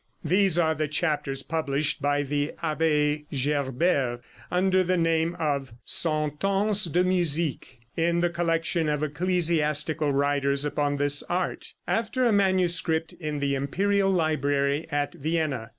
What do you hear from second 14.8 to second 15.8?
at Vienna.